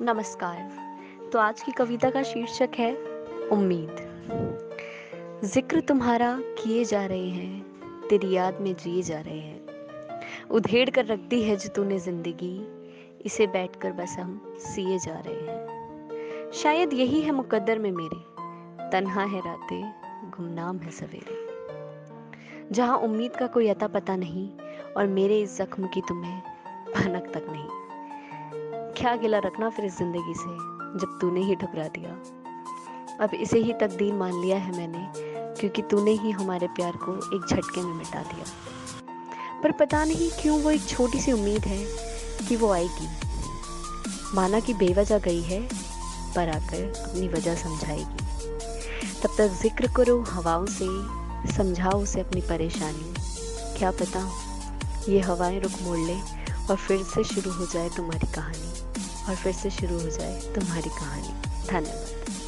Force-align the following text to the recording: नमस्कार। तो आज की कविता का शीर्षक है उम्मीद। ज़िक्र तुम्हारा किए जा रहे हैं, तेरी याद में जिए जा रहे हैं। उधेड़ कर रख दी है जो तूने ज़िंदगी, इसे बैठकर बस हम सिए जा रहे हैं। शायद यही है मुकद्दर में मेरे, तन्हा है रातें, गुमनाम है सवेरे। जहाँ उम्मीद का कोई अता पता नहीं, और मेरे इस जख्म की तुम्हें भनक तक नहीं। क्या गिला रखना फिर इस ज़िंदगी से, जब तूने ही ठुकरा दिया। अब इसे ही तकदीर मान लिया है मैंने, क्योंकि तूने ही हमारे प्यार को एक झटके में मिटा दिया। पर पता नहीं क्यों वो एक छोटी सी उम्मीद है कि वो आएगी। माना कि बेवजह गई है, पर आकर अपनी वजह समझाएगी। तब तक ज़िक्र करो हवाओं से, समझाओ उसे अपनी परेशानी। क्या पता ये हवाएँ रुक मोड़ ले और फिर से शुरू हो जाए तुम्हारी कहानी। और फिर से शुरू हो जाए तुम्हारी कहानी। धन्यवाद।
नमस्कार। 0.00 1.30
तो 1.32 1.38
आज 1.38 1.62
की 1.62 1.72
कविता 1.72 2.10
का 2.10 2.22
शीर्षक 2.22 2.70
है 2.78 2.94
उम्मीद। 3.48 5.40
ज़िक्र 5.44 5.80
तुम्हारा 5.80 6.38
किए 6.40 6.84
जा 6.84 7.06
रहे 7.06 7.28
हैं, 7.28 8.08
तेरी 8.08 8.32
याद 8.32 8.60
में 8.60 8.74
जिए 8.74 9.02
जा 9.02 9.20
रहे 9.20 9.38
हैं। 9.38 10.48
उधेड़ 10.50 10.90
कर 10.90 11.06
रख 11.06 11.18
दी 11.18 11.42
है 11.42 11.56
जो 11.56 11.68
तूने 11.68 11.98
ज़िंदगी, 11.98 12.66
इसे 13.24 13.46
बैठकर 13.46 13.92
बस 13.92 14.16
हम 14.18 14.54
सिए 14.58 14.98
जा 14.98 15.22
रहे 15.26 15.34
हैं। 15.34 16.50
शायद 16.52 16.92
यही 16.92 17.20
है 17.20 17.30
मुकद्दर 17.30 17.78
में 17.78 17.90
मेरे, 17.90 18.18
तन्हा 18.90 19.24
है 19.24 19.40
रातें, 19.40 19.92
गुमनाम 20.30 20.78
है 20.78 20.90
सवेरे। 20.90 22.72
जहाँ 22.72 22.98
उम्मीद 22.98 23.36
का 23.36 23.46
कोई 23.46 23.68
अता 23.68 23.86
पता 23.86 24.16
नहीं, 24.16 24.50
और 24.96 25.06
मेरे 25.06 25.40
इस 25.40 25.58
जख्म 25.58 25.86
की 25.86 26.00
तुम्हें 26.00 26.40
भनक 26.94 27.30
तक 27.34 27.46
नहीं। 27.50 27.83
क्या 28.96 29.14
गिला 29.16 29.38
रखना 29.38 29.68
फिर 29.68 29.84
इस 29.84 29.96
ज़िंदगी 29.98 30.34
से, 30.34 30.50
जब 31.00 31.18
तूने 31.20 31.40
ही 31.40 31.54
ठुकरा 31.54 31.86
दिया। 31.88 32.10
अब 33.20 33.30
इसे 33.34 33.58
ही 33.58 33.72
तकदीर 33.72 34.12
मान 34.14 34.40
लिया 34.40 34.56
है 34.56 34.76
मैंने, 34.76 35.06
क्योंकि 35.60 35.82
तूने 35.82 36.10
ही 36.10 36.30
हमारे 36.30 36.66
प्यार 36.66 36.96
को 36.96 37.14
एक 37.36 37.46
झटके 37.48 37.82
में 37.82 37.94
मिटा 37.94 38.22
दिया। 38.22 38.44
पर 39.62 39.72
पता 39.72 40.04
नहीं 40.04 40.30
क्यों 40.30 40.60
वो 40.60 40.70
एक 40.70 40.86
छोटी 40.88 41.20
सी 41.20 41.32
उम्मीद 41.32 41.64
है 41.64 41.84
कि 42.48 42.56
वो 42.56 42.72
आएगी। 42.72 43.08
माना 44.34 44.60
कि 44.60 44.74
बेवजह 44.74 45.18
गई 45.18 45.42
है, 45.42 45.60
पर 46.36 46.48
आकर 46.48 46.92
अपनी 47.04 47.28
वजह 47.28 47.54
समझाएगी। 47.54 48.24
तब 49.22 49.34
तक 49.38 49.58
ज़िक्र 49.62 49.88
करो 49.96 50.20
हवाओं 50.20 50.66
से, 50.66 50.88
समझाओ 51.52 52.02
उसे 52.02 52.20
अपनी 52.20 52.40
परेशानी। 52.40 53.14
क्या 53.78 53.90
पता 53.90 54.28
ये 55.08 55.20
हवाएँ 55.20 55.60
रुक 55.60 55.72
मोड़ 55.82 55.98
ले 55.98 56.16
और 56.70 56.76
फिर 56.76 57.02
से 57.02 57.24
शुरू 57.24 57.50
हो 57.50 57.66
जाए 57.66 57.88
तुम्हारी 57.88 58.32
कहानी। 58.32 58.80
और 59.28 59.36
फिर 59.36 59.52
से 59.52 59.70
शुरू 59.70 59.94
हो 59.94 60.08
जाए 60.10 60.40
तुम्हारी 60.54 60.90
कहानी। 60.90 61.28
धन्यवाद। 61.66 62.43